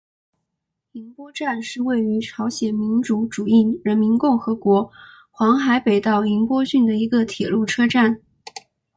[0.93, 4.91] 银波站是位于朝鲜民主主义人民共和国
[5.29, 8.19] 黄海北道银波郡的一个铁路车站。